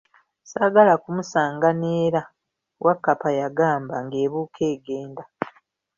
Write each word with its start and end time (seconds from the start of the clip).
Saagala 0.51 0.93
kumusaanga 1.03 1.69
n'era, 1.81 2.21
Wakkapa 2.85 3.29
yagamba, 3.39 3.95
ng'ebuuka 4.05 4.61
egenda. 4.73 5.23